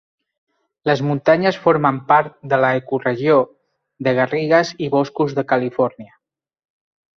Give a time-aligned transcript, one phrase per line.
[0.89, 3.37] Les muntanyes formen part de l'ecoregió
[4.09, 6.19] de garrigues i boscos de Califòrnia.